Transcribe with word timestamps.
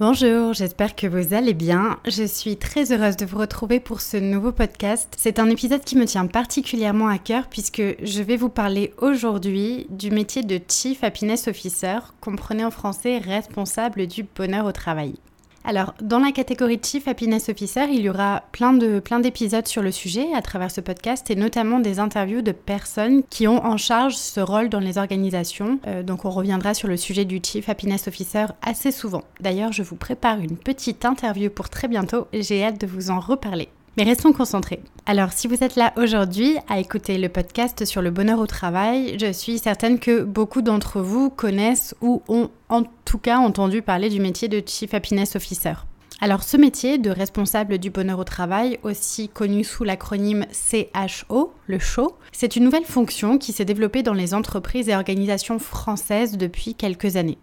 Bonjour, 0.00 0.52
j'espère 0.52 0.94
que 0.94 1.08
vous 1.08 1.34
allez 1.34 1.54
bien. 1.54 1.98
Je 2.04 2.22
suis 2.22 2.56
très 2.56 2.92
heureuse 2.92 3.16
de 3.16 3.26
vous 3.26 3.38
retrouver 3.38 3.80
pour 3.80 4.00
ce 4.00 4.16
nouveau 4.16 4.52
podcast. 4.52 5.12
C'est 5.18 5.40
un 5.40 5.50
épisode 5.50 5.82
qui 5.82 5.96
me 5.96 6.04
tient 6.04 6.28
particulièrement 6.28 7.08
à 7.08 7.18
cœur 7.18 7.48
puisque 7.48 7.82
je 8.00 8.22
vais 8.22 8.36
vous 8.36 8.48
parler 8.48 8.94
aujourd'hui 8.98 9.88
du 9.90 10.12
métier 10.12 10.44
de 10.44 10.60
Chief 10.68 11.02
Happiness 11.02 11.48
Officer, 11.48 11.98
comprenez 12.20 12.64
en 12.64 12.70
français 12.70 13.18
responsable 13.18 14.06
du 14.06 14.22
bonheur 14.22 14.66
au 14.66 14.72
travail. 14.72 15.14
Alors, 15.64 15.94
dans 16.00 16.18
la 16.18 16.32
catégorie 16.32 16.80
Chief 16.82 17.06
Happiness 17.08 17.48
Officer, 17.48 17.86
il 17.90 18.00
y 18.00 18.08
aura 18.08 18.44
plein 18.52 18.72
de 18.72 19.02
d'épisodes 19.20 19.66
sur 19.66 19.82
le 19.82 19.90
sujet 19.90 20.26
à 20.34 20.42
travers 20.42 20.70
ce 20.70 20.80
podcast 20.80 21.30
et 21.30 21.36
notamment 21.36 21.80
des 21.80 21.98
interviews 21.98 22.42
de 22.42 22.52
personnes 22.52 23.22
qui 23.30 23.48
ont 23.48 23.64
en 23.64 23.76
charge 23.76 24.16
ce 24.16 24.40
rôle 24.40 24.68
dans 24.68 24.80
les 24.80 24.98
organisations. 24.98 25.78
Euh, 25.86 26.02
donc, 26.02 26.24
on 26.24 26.30
reviendra 26.30 26.74
sur 26.74 26.88
le 26.88 26.96
sujet 26.96 27.24
du 27.24 27.40
Chief 27.42 27.68
Happiness 27.68 28.08
Officer 28.08 28.46
assez 28.62 28.92
souvent. 28.92 29.24
D'ailleurs, 29.40 29.72
je 29.72 29.82
vous 29.82 29.96
prépare 29.96 30.40
une 30.40 30.56
petite 30.56 31.04
interview 31.04 31.50
pour 31.50 31.68
très 31.68 31.88
bientôt. 31.88 32.28
J'ai 32.32 32.64
hâte 32.64 32.80
de 32.80 32.86
vous 32.86 33.10
en 33.10 33.20
reparler. 33.20 33.68
Mais 33.98 34.04
restons 34.04 34.32
concentrés. 34.32 34.78
Alors, 35.06 35.32
si 35.32 35.48
vous 35.48 35.64
êtes 35.64 35.74
là 35.74 35.92
aujourd'hui 35.96 36.56
à 36.68 36.78
écouter 36.78 37.18
le 37.18 37.28
podcast 37.28 37.84
sur 37.84 38.00
le 38.00 38.12
bonheur 38.12 38.38
au 38.38 38.46
travail, 38.46 39.16
je 39.18 39.32
suis 39.32 39.58
certaine 39.58 39.98
que 39.98 40.22
beaucoup 40.22 40.62
d'entre 40.62 41.00
vous 41.00 41.30
connaissent 41.30 41.96
ou 42.00 42.22
ont 42.28 42.48
en 42.68 42.84
tout 43.04 43.18
cas 43.18 43.38
entendu 43.38 43.82
parler 43.82 44.08
du 44.08 44.20
métier 44.20 44.46
de 44.46 44.62
Chief 44.64 44.94
Happiness 44.94 45.34
Officer. 45.34 45.72
Alors 46.20 46.44
ce 46.44 46.56
métier 46.56 46.98
de 46.98 47.10
responsable 47.10 47.78
du 47.78 47.90
bonheur 47.90 48.20
au 48.20 48.24
travail, 48.24 48.78
aussi 48.84 49.28
connu 49.28 49.64
sous 49.64 49.82
l'acronyme 49.82 50.46
CHO, 50.52 51.52
le 51.66 51.78
CHO, 51.80 52.16
c'est 52.30 52.54
une 52.54 52.64
nouvelle 52.64 52.84
fonction 52.84 53.36
qui 53.36 53.52
s'est 53.52 53.64
développée 53.64 54.04
dans 54.04 54.14
les 54.14 54.32
entreprises 54.32 54.88
et 54.88 54.94
organisations 54.94 55.58
françaises 55.58 56.36
depuis 56.36 56.76
quelques 56.76 57.16
années. 57.16 57.38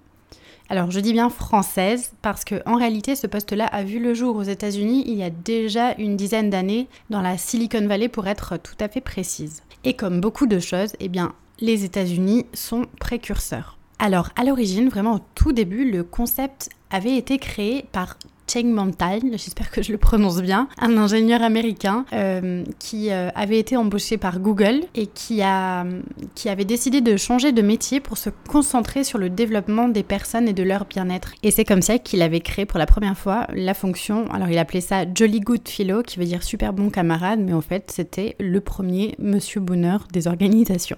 Alors 0.67 0.89
je 0.89 0.99
dis 0.99 1.13
bien 1.13 1.29
française 1.29 2.13
parce 2.23 2.43
que 2.43 2.55
en 2.65 2.75
réalité 2.75 3.15
ce 3.15 3.27
poste-là 3.27 3.65
a 3.67 3.83
vu 3.83 3.99
le 3.99 4.15
jour 4.15 4.35
aux 4.35 4.43
États-Unis 4.43 5.03
il 5.05 5.13
y 5.13 5.23
a 5.23 5.29
déjà 5.29 5.93
une 5.99 6.17
dizaine 6.17 6.49
d'années 6.49 6.87
dans 7.11 7.21
la 7.21 7.37
Silicon 7.37 7.85
Valley 7.85 8.09
pour 8.09 8.27
être 8.27 8.57
tout 8.57 8.75
à 8.79 8.87
fait 8.87 9.01
précise. 9.01 9.61
Et 9.83 9.93
comme 9.93 10.21
beaucoup 10.21 10.47
de 10.47 10.59
choses, 10.59 10.93
eh 10.99 11.07
bien 11.07 11.33
les 11.59 11.85
États-Unis 11.85 12.47
sont 12.53 12.85
précurseurs. 12.99 13.77
Alors 13.99 14.29
à 14.35 14.43
l'origine, 14.43 14.89
vraiment 14.89 15.15
au 15.15 15.21
tout 15.35 15.51
début, 15.51 15.89
le 15.89 16.03
concept 16.03 16.69
avait 16.89 17.15
été 17.15 17.37
créé 17.37 17.85
par 17.91 18.17
Cheng 18.47 18.71
Mantal, 18.71 19.21
j'espère 19.33 19.71
que 19.71 19.81
je 19.81 19.91
le 19.91 19.97
prononce 19.97 20.41
bien, 20.41 20.67
un 20.79 20.97
ingénieur 20.97 21.41
américain 21.41 22.05
euh, 22.13 22.63
qui 22.79 23.11
euh, 23.11 23.29
avait 23.35 23.59
été 23.59 23.75
embauché 23.75 24.17
par 24.17 24.39
Google 24.39 24.81
et 24.93 25.07
qui, 25.07 25.41
a, 25.41 25.85
qui 26.35 26.49
avait 26.49 26.65
décidé 26.65 27.01
de 27.01 27.17
changer 27.17 27.51
de 27.51 27.61
métier 27.61 27.99
pour 27.99 28.17
se 28.17 28.29
concentrer 28.47 29.03
sur 29.03 29.17
le 29.17 29.29
développement 29.29 29.87
des 29.87 30.03
personnes 30.03 30.47
et 30.47 30.53
de 30.53 30.63
leur 30.63 30.85
bien-être. 30.85 31.33
Et 31.43 31.51
c'est 31.51 31.65
comme 31.65 31.81
ça 31.81 31.97
qu'il 31.97 32.21
avait 32.21 32.41
créé 32.41 32.65
pour 32.65 32.79
la 32.79 32.85
première 32.85 33.17
fois 33.17 33.47
la 33.53 33.73
fonction, 33.73 34.29
alors 34.31 34.49
il 34.49 34.57
appelait 34.57 34.81
ça 34.81 35.05
Jolly 35.13 35.39
Good 35.39 35.67
Fellow, 35.67 36.03
qui 36.03 36.19
veut 36.19 36.25
dire 36.25 36.43
super 36.43 36.73
bon 36.73 36.89
camarade, 36.89 37.39
mais 37.39 37.53
en 37.53 37.61
fait 37.61 37.91
c'était 37.91 38.35
le 38.39 38.61
premier 38.61 39.15
monsieur 39.17 39.59
bonheur 39.59 40.07
des 40.11 40.27
organisations. 40.27 40.97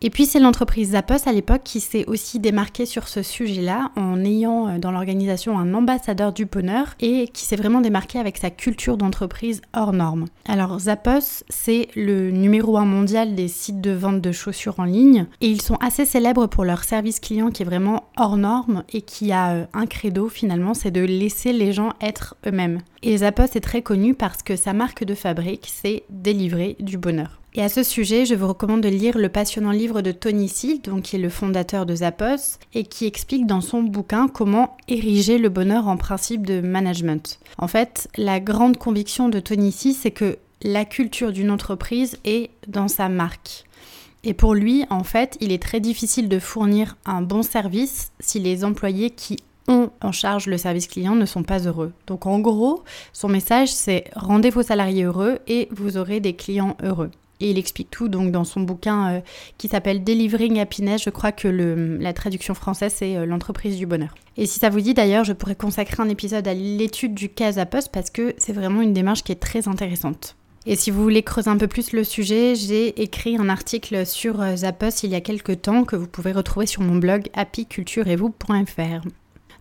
Et 0.00 0.10
puis 0.10 0.26
c'est 0.26 0.38
l'entreprise 0.38 0.90
Zappos 0.90 1.28
à 1.28 1.32
l'époque 1.32 1.62
qui 1.64 1.80
s'est 1.80 2.04
aussi 2.06 2.38
démarquée 2.38 2.86
sur 2.86 3.08
ce 3.08 3.22
sujet-là 3.22 3.90
en 3.96 4.24
ayant 4.24 4.68
euh, 4.68 4.78
dans 4.78 4.92
l'organisation 4.92 5.58
un 5.58 5.74
ambassadeur 5.74 6.32
du 6.32 6.44
bonheur 6.44 6.94
et 7.00 7.26
qui 7.26 7.44
s'est 7.44 7.56
vraiment 7.56 7.80
démarqué 7.80 8.20
avec 8.20 8.38
sa 8.38 8.50
culture 8.50 8.96
d'entreprise 8.96 9.60
hors 9.74 9.92
norme. 9.92 10.26
Alors 10.46 10.78
Zappos, 10.78 11.42
c'est 11.48 11.88
le 11.96 12.30
numéro 12.30 12.76
un 12.76 12.84
mondial 12.84 13.34
des 13.34 13.48
sites 13.48 13.80
de 13.80 13.90
vente 13.90 14.20
de 14.20 14.30
chaussures 14.30 14.78
en 14.78 14.84
ligne 14.84 15.26
et 15.40 15.48
ils 15.48 15.62
sont 15.62 15.76
assez 15.76 16.04
célèbres 16.04 16.46
pour 16.46 16.64
leur 16.64 16.84
service 16.84 17.18
client 17.18 17.50
qui 17.50 17.62
est 17.62 17.66
vraiment 17.66 18.04
hors 18.16 18.36
norme 18.36 18.84
et 18.92 19.02
qui 19.02 19.32
a 19.32 19.50
euh, 19.50 19.64
un 19.74 19.86
credo 19.86 20.28
finalement, 20.28 20.74
c'est 20.74 20.92
de 20.92 21.02
laisser 21.02 21.52
les 21.52 21.72
gens 21.72 21.92
être 22.00 22.36
eux-mêmes. 22.46 22.82
Et 23.02 23.16
Zappos 23.18 23.44
est 23.54 23.60
très 23.60 23.82
connu 23.82 24.14
parce 24.14 24.44
que 24.44 24.54
sa 24.54 24.72
marque 24.72 25.02
de 25.02 25.14
fabrique, 25.14 25.68
c'est 25.72 26.04
délivrer 26.08 26.76
du 26.78 26.98
bonheur. 26.98 27.40
Et 27.54 27.62
à 27.62 27.68
ce 27.68 27.82
sujet, 27.82 28.26
je 28.26 28.34
vous 28.34 28.46
recommande 28.46 28.82
de 28.82 28.88
lire 28.88 29.16
le 29.16 29.30
passionnant 29.30 29.70
livre 29.70 30.02
de 30.02 30.12
Tony 30.12 30.48
Seal, 30.48 30.80
donc 30.82 31.02
qui 31.02 31.16
est 31.16 31.18
le 31.18 31.30
fondateur 31.30 31.86
de 31.86 31.94
Zappos, 31.94 32.58
et 32.74 32.84
qui 32.84 33.06
explique 33.06 33.46
dans 33.46 33.62
son 33.62 33.82
bouquin 33.82 34.28
comment 34.28 34.76
ériger 34.86 35.38
le 35.38 35.48
bonheur 35.48 35.88
en 35.88 35.96
principe 35.96 36.46
de 36.46 36.60
management. 36.60 37.40
En 37.56 37.66
fait, 37.66 38.08
la 38.16 38.38
grande 38.38 38.76
conviction 38.76 39.28
de 39.28 39.40
Tony 39.40 39.72
Seal, 39.72 39.94
c'est 39.94 40.10
que 40.10 40.38
la 40.62 40.84
culture 40.84 41.32
d'une 41.32 41.50
entreprise 41.50 42.18
est 42.24 42.50
dans 42.66 42.88
sa 42.88 43.08
marque. 43.08 43.64
Et 44.24 44.34
pour 44.34 44.54
lui, 44.54 44.84
en 44.90 45.04
fait, 45.04 45.38
il 45.40 45.52
est 45.52 45.62
très 45.62 45.80
difficile 45.80 46.28
de 46.28 46.38
fournir 46.38 46.96
un 47.06 47.22
bon 47.22 47.42
service 47.42 48.10
si 48.20 48.40
les 48.40 48.64
employés 48.64 49.10
qui 49.10 49.36
ont 49.68 49.90
en 50.02 50.12
charge 50.12 50.46
le 50.46 50.58
service 50.58 50.88
client 50.88 51.14
ne 51.14 51.26
sont 51.26 51.44
pas 51.44 51.60
heureux. 51.60 51.92
Donc 52.06 52.26
en 52.26 52.40
gros, 52.40 52.82
son 53.12 53.28
message 53.28 53.72
c'est 53.72 54.04
rendez 54.16 54.50
vos 54.50 54.62
salariés 54.62 55.04
heureux 55.04 55.38
et 55.46 55.68
vous 55.70 55.96
aurez 55.96 56.20
des 56.20 56.34
clients 56.34 56.76
heureux. 56.82 57.10
Et 57.40 57.50
il 57.50 57.58
explique 57.58 57.90
tout 57.90 58.08
donc 58.08 58.32
dans 58.32 58.44
son 58.44 58.60
bouquin 58.60 59.14
euh, 59.14 59.20
qui 59.58 59.68
s'appelle 59.68 60.02
Delivering 60.02 60.58
Happiness. 60.58 61.02
Je 61.04 61.10
crois 61.10 61.32
que 61.32 61.48
la 61.48 62.12
traduction 62.12 62.54
française 62.54 62.92
c'est 62.96 63.16
euh, 63.16 63.26
l'entreprise 63.26 63.76
du 63.76 63.86
bonheur. 63.86 64.14
Et 64.36 64.46
si 64.46 64.58
ça 64.58 64.70
vous 64.70 64.80
dit 64.80 64.94
d'ailleurs, 64.94 65.24
je 65.24 65.32
pourrais 65.32 65.54
consacrer 65.54 66.02
un 66.02 66.08
épisode 66.08 66.48
à 66.48 66.54
l'étude 66.54 67.14
du 67.14 67.28
cas 67.28 67.52
Zappos 67.52 67.88
parce 67.92 68.10
que 68.10 68.34
c'est 68.38 68.52
vraiment 68.52 68.82
une 68.82 68.92
démarche 68.92 69.22
qui 69.22 69.32
est 69.32 69.36
très 69.36 69.68
intéressante. 69.68 70.36
Et 70.66 70.76
si 70.76 70.90
vous 70.90 71.02
voulez 71.02 71.22
creuser 71.22 71.48
un 71.48 71.56
peu 71.56 71.68
plus 71.68 71.92
le 71.92 72.04
sujet, 72.04 72.54
j'ai 72.54 73.00
écrit 73.00 73.36
un 73.36 73.48
article 73.48 74.04
sur 74.04 74.40
euh, 74.42 74.56
Zappos 74.56 75.02
il 75.02 75.10
y 75.10 75.14
a 75.14 75.20
quelques 75.20 75.62
temps 75.62 75.84
que 75.84 75.96
vous 75.96 76.08
pouvez 76.08 76.32
retrouver 76.32 76.66
sur 76.66 76.82
mon 76.82 76.96
blog 76.96 77.28
happycultureetvous.fr. 77.34 79.08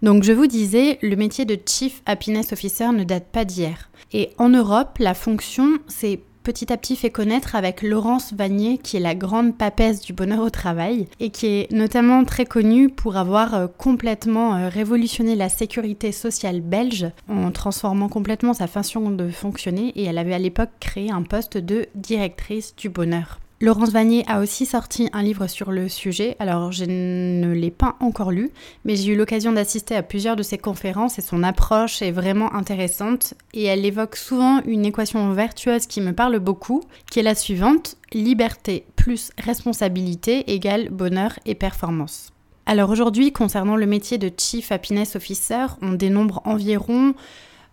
Donc 0.02 0.24
je 0.24 0.32
vous 0.32 0.48
disais, 0.48 1.00
le 1.02 1.16
métier 1.16 1.46
de 1.46 1.58
Chief 1.66 2.02
Happiness 2.06 2.54
Officer 2.54 2.90
ne 2.90 3.04
date 3.04 3.28
pas 3.32 3.46
d'hier. 3.46 3.90
Et 4.14 4.32
en 4.38 4.50
Europe, 4.50 4.98
la 5.00 5.14
fonction 5.14 5.78
s'est 5.88 6.20
petit 6.48 6.72
à 6.72 6.78
petit 6.78 6.96
fait 6.96 7.10
connaître 7.10 7.58
avec 7.58 7.82
Laurence 7.82 8.32
Vanier, 8.32 8.78
qui 8.78 8.96
est 8.96 9.02
la 9.02 9.16
grande 9.16 9.58
papesse 9.58 10.00
du 10.00 10.14
bonheur 10.14 10.40
au 10.40 10.50
travail, 10.50 11.08
et 11.20 11.30
qui 11.30 11.48
est 11.48 11.72
notamment 11.74 12.24
très 12.24 12.46
connue 12.46 12.88
pour 12.88 13.18
avoir 13.18 13.54
euh, 13.54 13.68
complètement 13.68 14.56
euh, 14.56 14.70
révolutionné 14.70 15.36
la 15.36 15.50
sécurité 15.50 16.14
sociale 16.14 16.62
belge 16.62 17.08
en 17.28 17.52
transformant 17.52 18.08
complètement 18.08 18.54
sa 18.54 18.68
façon 18.68 19.12
de 19.12 19.28
fonctionner, 19.28 19.90
et 19.98 20.06
elle 20.06 20.18
avait 20.18 20.36
à 20.36 20.40
l'époque 20.40 20.72
créé 20.80 21.12
un 21.12 21.24
poste 21.24 21.58
de 21.58 21.88
directrice 21.96 22.74
du 22.78 22.88
bonheur. 22.88 23.42
Laurence 23.60 23.90
Vanier 23.90 24.24
a 24.28 24.40
aussi 24.40 24.68
sorti 24.68 25.10
un 25.14 25.24
livre 25.24 25.48
sur 25.48 25.72
le 25.72 25.90
sujet, 25.90 26.36
alors 26.38 26.72
je 26.72 26.86
ne 26.86 27.52
l'ai 27.54 27.72
pas 27.72 27.96
encore 28.00 28.30
lu, 28.30 28.52
mais 28.86 28.96
j'ai 28.96 29.14
eu 29.14 29.16
l'occasion 29.16 29.52
d'assister 29.52 29.96
à 29.96 30.04
plusieurs 30.04 30.36
de 30.36 30.44
ses 30.44 30.60
conférences 30.60 31.18
et 31.18 31.24
son 31.24 31.42
approche 31.42 32.04
est 32.04 32.12
vraiment 32.12 32.54
intéressante. 32.54 33.34
Et 33.56 33.64
elle 33.64 33.84
évoque 33.84 34.16
souvent 34.16 34.62
une 34.66 34.86
équation 34.86 35.34
vertueuse 35.34 35.88
qui 35.88 36.02
me 36.02 36.14
parle 36.14 36.38
beaucoup, 36.38 36.84
qui 37.10 37.20
est 37.20 37.24
la 37.24 37.34
suivante, 37.34 37.98
liberté 38.14 38.86
plus 38.96 39.32
responsabilité 39.40 40.52
égale 40.54 40.90
bonheur 40.90 41.40
et 41.48 41.56
performance. 41.56 42.34
Alors 42.68 42.92
aujourd'hui, 42.92 43.32
concernant 43.32 43.76
le 43.76 43.88
métier 43.88 44.20
de 44.20 44.30
Chief 44.38 44.72
Happiness 44.72 45.16
Officer, 45.16 45.66
on 45.82 45.94
dénombre 45.94 46.42
environ 46.46 47.16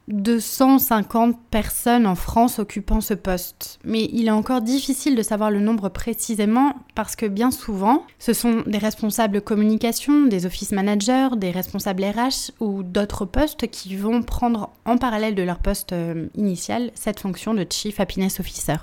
250 0.09 1.39
personnes 1.51 2.07
en 2.07 2.15
France 2.15 2.59
occupant 2.59 3.01
ce 3.01 3.15
poste. 3.15 3.79
Mais 3.85 4.09
il 4.13 4.27
est 4.27 4.33
encore 4.33 4.61
difficile 4.61 5.17
de 5.17 5.23
savoir 5.23 5.51
le 5.51 5.61
nombre 5.61 5.89
précisément 5.89 6.75
parce 6.95 7.17
que 7.17 7.27
bien 7.27 7.51
souvent, 7.51 8.05
ce 8.19 8.33
sont 8.33 8.63
des 8.67 8.79
responsables 8.79 9.41
communication, 9.41 10.27
des 10.27 10.47
office 10.47 10.73
managers, 10.73 11.31
des 11.37 11.51
responsables 11.51 12.05
RH 12.05 12.53
ou 12.61 12.83
d'autres 12.83 13.25
postes 13.25 13.69
qui 13.69 13.97
vont 13.97 14.23
prendre 14.23 14.71
en 14.85 14.99
parallèle 14.99 15.35
de 15.35 15.43
leur 15.43 15.59
poste 15.59 15.93
euh, 15.93 16.27
initial 16.35 16.91
cette 16.95 17.21
fonction 17.21 17.55
de 17.55 17.67
Chief 17.69 17.99
Happiness 18.01 18.41
Officer. 18.41 18.77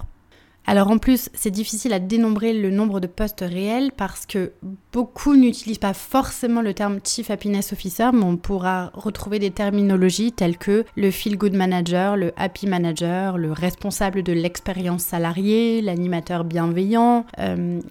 Alors 0.67 0.89
en 0.89 0.99
plus, 0.99 1.29
c'est 1.33 1.51
difficile 1.51 1.91
à 1.91 1.99
dénombrer 1.99 2.53
le 2.53 2.69
nombre 2.69 2.99
de 2.99 3.07
postes 3.07 3.43
réels 3.45 3.91
parce 3.95 4.25
que 4.25 4.51
beaucoup 4.93 5.35
n'utilisent 5.35 5.79
pas 5.79 5.93
forcément 5.93 6.61
le 6.61 6.73
terme 6.73 6.99
Chief 7.03 7.29
Happiness 7.31 7.73
Officer, 7.73 8.09
mais 8.13 8.23
on 8.23 8.37
pourra 8.37 8.91
retrouver 8.93 9.39
des 9.39 9.51
terminologies 9.51 10.31
telles 10.31 10.57
que 10.57 10.85
le 10.95 11.11
Feel 11.11 11.37
Good 11.37 11.55
Manager, 11.55 12.15
le 12.15 12.31
Happy 12.37 12.67
Manager, 12.67 13.37
le 13.37 13.51
responsable 13.51 14.23
de 14.23 14.33
l'expérience 14.33 15.03
salariée, 15.03 15.81
l'animateur 15.81 16.43
bienveillant, 16.43 17.25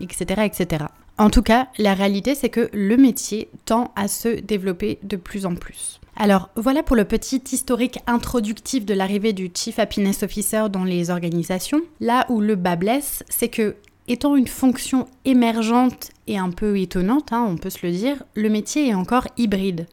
etc., 0.01 0.25
euh, 0.39 0.43
etc. 0.45 0.85
En 1.19 1.29
tout 1.29 1.43
cas, 1.43 1.69
la 1.77 1.93
réalité, 1.93 2.35
c'est 2.35 2.49
que 2.49 2.71
le 2.73 2.97
métier 2.97 3.51
tend 3.67 3.93
à 3.95 4.09
se 4.09 4.41
développer 4.41 4.99
de 5.03 5.17
plus 5.17 5.45
en 5.45 5.55
plus. 5.55 6.00
Alors 6.23 6.51
voilà 6.55 6.83
pour 6.83 6.97
le 6.97 7.07
petit 7.07 7.43
historique 7.51 7.99
introductif 8.07 8.85
de 8.85 8.93
l'arrivée 8.93 9.33
du 9.33 9.51
Chief 9.55 9.79
Happiness 9.79 10.23
Officer 10.23 10.65
dans 10.71 10.85
les 10.85 11.09
organisations. 11.09 11.81
Là 11.99 12.27
où 12.29 12.43
le 12.43 12.57
bas 12.57 12.77
blesse, 12.77 13.25
c'est 13.31 13.49
que 13.49 13.77
étant 14.07 14.37
une 14.37 14.47
fonction 14.47 15.09
émergente 15.25 16.11
et 16.27 16.37
un 16.37 16.51
peu 16.51 16.79
étonnante, 16.79 17.33
hein, 17.33 17.47
on 17.49 17.57
peut 17.57 17.71
se 17.71 17.87
le 17.87 17.93
dire, 17.93 18.23
le 18.35 18.51
métier 18.51 18.89
est 18.89 18.95
encore 18.95 19.29
hybride. 19.39 19.87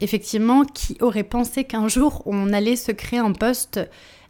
Effectivement, 0.00 0.64
qui 0.64 0.96
aurait 1.02 1.22
pensé 1.22 1.64
qu'un 1.64 1.86
jour 1.86 2.22
on 2.24 2.54
allait 2.54 2.74
se 2.74 2.90
créer 2.90 3.20
un 3.20 3.32
poste 3.32 3.78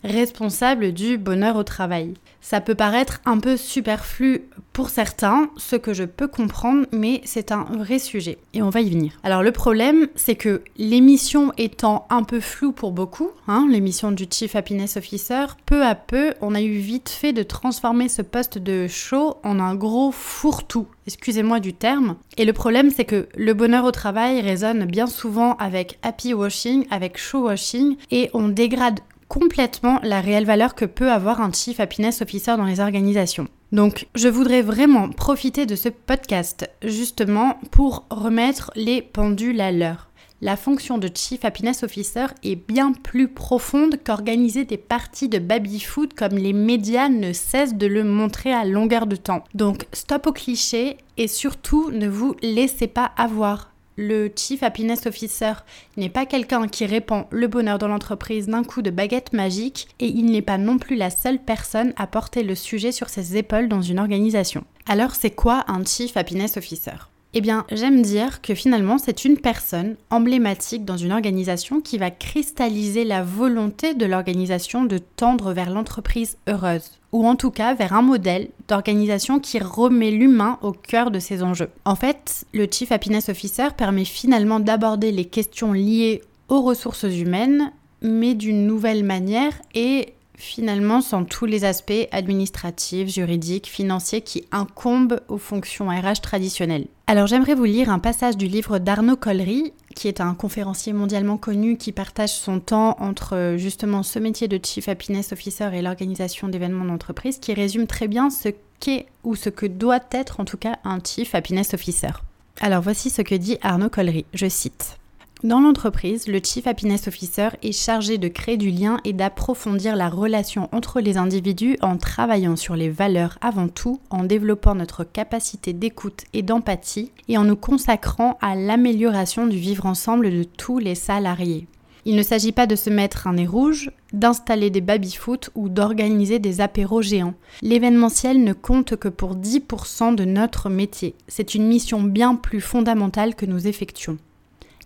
responsable 0.05 0.93
du 0.93 1.19
bonheur 1.19 1.57
au 1.57 1.63
travail. 1.63 2.15
Ça 2.41 2.61
peut 2.61 2.75
paraître 2.75 3.21
un 3.27 3.39
peu 3.39 3.57
superflu 3.57 4.43
pour 4.73 4.91
certains, 4.91 5.51
ce 5.57 5.75
que 5.75 5.93
je 5.93 6.05
peux 6.05 6.29
comprendre, 6.29 6.87
mais 6.93 7.21
c'est 7.25 7.51
un 7.51 7.65
vrai 7.65 7.99
sujet 7.99 8.39
et 8.55 8.63
on 8.63 8.71
va 8.71 8.81
y 8.81 8.91
venir. 8.91 9.19
Alors 9.25 9.43
le 9.43 9.51
problème, 9.51 10.07
c'est 10.15 10.37
que 10.37 10.63
l'émission 10.77 11.53
étant 11.59 12.07
un 12.11 12.23
peu 12.23 12.39
floue 12.39 12.73
pour 12.73 12.93
beaucoup, 12.93 13.31
hein, 13.49 13.67
l'émission 13.69 14.13
du 14.13 14.27
Chief 14.31 14.55
Happiness 14.55 14.97
Officer, 14.97 15.47
peu 15.67 15.85
à 15.85 15.97
peu, 15.97 16.33
on 16.41 16.55
a 16.55 16.63
eu 16.63 16.79
vite 16.79 17.09
fait 17.09 17.33
de 17.33 17.43
transformer 17.43 18.09
ce 18.09 18.23
poste 18.23 18.59
de 18.59 18.87
show 18.87 19.37
en 19.43 19.59
un 19.59 19.75
gros 19.75 20.13
fourre-tout. 20.13 20.87
Excusez-moi 21.09 21.59
du 21.59 21.75
terme. 21.75 22.17
Et 22.37 22.45
le 22.45 22.53
problème, 22.53 22.91
c'est 22.91 23.05
que 23.05 23.29
le 23.35 23.55
bonheur 23.55 23.85
au 23.85 23.91
travail 23.91 24.41
résonne 24.43 24.85
bien 24.85 25.07
souvent 25.07 25.57
avec 25.57 25.99
happy 26.03 26.35
washing, 26.35 26.87
avec 26.91 27.19
show 27.19 27.47
washing, 27.47 27.97
et 28.11 28.31
on 28.33 28.49
dégrade 28.49 29.01
complètement 29.29 30.01
la 30.03 30.21
réelle 30.21 30.47
valeur 30.47 30.75
que 30.75 30.85
peut 30.85 31.11
avoir 31.11 31.41
un 31.41 31.53
Chief 31.53 31.79
Happiness 31.81 32.23
Officer 32.23 32.57
dans 32.57 32.65
les 32.65 32.81
organisations. 32.81 33.49
Donc 33.73 34.09
je 34.15 34.29
voudrais 34.29 34.63
vraiment 34.63 35.11
profiter 35.11 35.67
de 35.67 35.77
ce 35.77 35.91
podcast 35.91 36.71
justement 36.83 37.59
pour 37.71 38.07
remettre 38.11 38.71
les 38.75 39.03
pendules 39.03 39.61
à 39.61 39.71
l'heure. 39.73 40.09
La 40.41 40.57
fonction 40.57 40.99
de 40.99 41.11
Chief 41.13 41.45
Happiness 41.45 41.83
Officer 41.83 42.27
est 42.45 42.55
bien 42.55 42.93
plus 42.93 43.27
profonde 43.27 43.97
qu'organiser 44.05 44.65
des 44.65 44.77
parties 44.77 45.29
de 45.29 45.41
baby-foot 45.41 46.15
comme 46.15 46.37
les 46.39 46.53
médias 46.53 47.09
ne 47.09 47.33
cessent 47.33 47.75
de 47.75 47.89
le 47.89 48.05
montrer 48.05 48.53
à 48.53 48.65
longueur 48.65 49.09
de 49.09 49.17
temps. 49.17 49.43
Donc 49.55 49.87
stop 49.93 50.29
aux 50.29 50.33
clichés 50.33 50.99
et 51.17 51.27
surtout 51.27 51.91
ne 51.91 52.09
vous 52.09 52.37
laissez 52.41 52.87
pas 52.87 53.11
avoir 53.17 53.73
le 53.99 54.31
Chief 54.35 54.63
Happiness 54.63 55.07
Officer 55.07 55.55
n'est 55.97 56.09
pas 56.09 56.25
quelqu'un 56.25 56.69
qui 56.69 56.87
répand 56.87 57.27
le 57.31 57.49
bonheur 57.49 57.79
dans 57.79 57.89
l'entreprise 57.89 58.47
d'un 58.47 58.63
coup 58.63 58.81
de 58.81 58.91
baguette 58.91 59.33
magique 59.33 59.89
et 59.99 60.07
il 60.07 60.27
n'est 60.27 60.41
pas 60.41 60.57
non 60.57 60.79
plus 60.79 60.95
la 60.95 61.11
seule 61.11 61.41
personne 61.41 61.93
à 61.97 62.07
porter 62.07 62.45
le 62.45 62.55
sujet 62.55 62.93
sur 62.93 63.09
ses 63.09 63.37
épaules 63.37 63.69
dans 63.69 63.83
une 63.83 63.99
organisation. 63.99 64.65
Alors 64.87 65.17
c'est 65.17 65.33
quoi 65.33 65.65
un 65.67 65.85
Chief 65.85 66.17
Happiness 66.17 66.57
Officer? 66.57 67.09
Eh 67.35 67.41
bien, 67.43 67.67
j'aime 67.71 68.01
dire 68.01 68.41
que 68.41 68.55
finalement, 68.55 68.97
c'est 68.97 69.25
une 69.27 69.37
personne 69.37 69.97
emblématique 70.11 70.87
dans 70.87 70.97
une 70.97 71.13
organisation 71.13 71.81
qui 71.81 71.99
va 71.99 72.11
cristalliser 72.11 73.05
la 73.05 73.23
volonté 73.23 73.93
de 73.93 74.07
l'organisation 74.07 74.85
de 74.85 74.99
tendre 74.99 75.53
vers 75.53 75.71
l'entreprise 75.71 76.39
heureuse, 76.49 76.99
ou 77.13 77.27
en 77.27 77.37
tout 77.37 77.51
cas 77.51 77.75
vers 77.75 77.93
un 77.93 78.01
modèle 78.01 78.49
d'organisation 78.67 79.41
qui 79.41 79.59
remet 79.59 80.11
l'humain 80.11 80.59
au 80.63 80.73
cœur 80.73 81.11
de 81.11 81.19
ses 81.19 81.43
enjeux. 81.43 81.69
En 81.85 81.97
fait, 81.97 82.47
le 82.55 82.67
Chief 82.71 82.93
Happiness 82.93 83.29
Officer 83.29 83.69
permet 83.77 84.07
finalement 84.07 84.59
d'aborder 84.59 85.13
les 85.13 85.27
questions 85.27 85.75
liées 85.75 86.23
aux 86.49 86.63
ressources 86.63 87.05
humaines, 87.05 87.73
mais 88.01 88.35
d'une 88.35 88.67
nouvelle 88.67 89.05
manière 89.05 89.53
et 89.75 90.15
finalement 90.39 91.01
sans 91.01 91.25
tous 91.25 91.45
les 91.45 91.65
aspects 91.65 92.09
administratifs, 92.13 93.13
juridiques, 93.13 93.67
financiers 93.67 94.23
qui 94.23 94.47
incombent 94.53 95.21
aux 95.29 95.37
fonctions 95.37 95.89
RH 95.89 96.21
traditionnelles. 96.23 96.87
Alors 97.07 97.27
j'aimerais 97.27 97.55
vous 97.55 97.65
lire 97.65 97.91
un 97.91 97.99
passage 97.99 98.37
du 98.37 98.47
livre 98.47 98.79
d'Arnaud 98.79 99.17
Collery, 99.17 99.73
qui 99.95 100.09
est 100.09 100.21
un 100.21 100.35
conférencier 100.35 100.93
mondialement 100.93 101.37
connu 101.37 101.77
qui 101.77 101.91
partage 101.91 102.33
son 102.33 102.61
temps 102.61 102.97
entre 103.01 103.57
justement 103.59 104.03
ce 104.03 104.19
métier 104.19 104.47
de 104.47 104.61
Chief 104.65 104.89
Happiness 104.89 105.33
Officer 105.33 105.71
et 105.75 105.83
l'organisation 105.83 106.49
d'événements 106.49 106.85
d'entreprise, 106.85 107.39
qui 107.39 107.53
résume 107.53 107.87
très 107.87 108.09
bien 108.09 108.31
ce 108.31 108.51
qu'est 108.79 109.07
ou 109.25 109.35
ce 109.35 109.51
que 109.51 109.67
doit 109.67 110.01
être 110.13 110.41
en 110.41 110.45
tout 110.45 110.59
cas 110.59 110.79
un 110.85 110.99
Chief 111.05 111.35
Happiness 111.35 111.75
Officer. 111.75 112.13
Alors 112.61 112.83
voici 112.83 113.11
ce 113.11 113.23
que 113.23 113.35
dit 113.35 113.59
Arnaud 113.63 113.91
Collery, 113.91 114.25
je 114.35 114.49
cite. 114.49 114.98
Dans 115.45 115.61
l'entreprise, 115.61 116.27
le 116.27 116.41
Chief 116.43 116.67
Happiness 116.67 117.07
Officer 117.07 117.51
est 117.63 117.71
chargé 117.71 118.19
de 118.19 118.27
créer 118.27 118.57
du 118.57 118.71
lien 118.71 118.99
et 119.05 119.13
d'approfondir 119.13 119.95
la 119.95 120.09
relation 120.09 120.69
entre 120.73 121.01
les 121.01 121.17
individus 121.17 121.77
en 121.81 121.97
travaillant 121.97 122.57
sur 122.57 122.75
les 122.75 122.91
valeurs 122.91 123.39
avant 123.41 123.69
tout, 123.69 124.01
en 124.11 124.25
développant 124.25 124.75
notre 124.75 125.05
capacité 125.05 125.73
d'écoute 125.73 126.25
et 126.33 126.43
d'empathie 126.43 127.13
et 127.29 127.39
en 127.39 127.45
nous 127.45 127.55
consacrant 127.55 128.37
à 128.41 128.57
l'amélioration 128.57 129.47
du 129.47 129.59
vivre 129.59 129.87
ensemble 129.87 130.29
de 130.33 130.43
tous 130.43 130.81
les 130.81 130.97
salariés. 130.97 131.69
Il 132.05 132.17
ne 132.17 132.23
s'agit 132.25 132.53
pas 132.53 132.67
de 132.67 132.75
se 132.75 132.91
mettre 132.91 133.29
un 133.29 133.35
nez 133.35 133.47
rouge, 133.47 133.93
d'installer 134.13 134.71
des 134.71 134.81
baby-foot 134.81 135.51
ou 135.55 135.69
d'organiser 135.69 136.41
des 136.41 136.61
apéros 136.61 137.03
géants. 137.03 137.35
L'événementiel 137.63 138.43
ne 138.43 138.55
compte 138.55 138.97
que 138.97 139.09
pour 139.09 139.37
10% 139.37 140.17
de 140.17 140.25
notre 140.25 140.69
métier. 140.69 141.15
C'est 141.29 141.55
une 141.55 141.69
mission 141.69 142.03
bien 142.03 142.35
plus 142.35 142.61
fondamentale 142.61 143.37
que 143.37 143.47
nous 143.47 143.69
effectuons. 143.69 144.19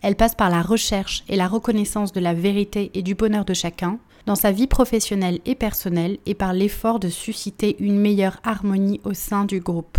Elle 0.02 0.16
passe 0.16 0.34
par 0.34 0.50
la 0.50 0.62
recherche 0.62 1.22
et 1.28 1.37
la 1.37 1.46
reconnaissance 1.46 2.12
de 2.12 2.20
la 2.20 2.34
vérité 2.34 2.90
et 2.94 3.02
du 3.02 3.14
bonheur 3.14 3.44
de 3.44 3.54
chacun, 3.54 3.99
dans 4.26 4.34
sa 4.34 4.50
vie 4.50 4.66
professionnelle 4.66 5.40
et 5.46 5.54
personnelle, 5.54 6.19
et 6.26 6.34
par 6.34 6.52
l'effort 6.52 7.00
de 7.00 7.08
susciter 7.08 7.76
une 7.78 7.99
meilleure 7.99 8.40
harmonie 8.44 9.00
au 9.04 9.14
sein 9.14 9.44
du 9.44 9.60
groupe. 9.60 9.99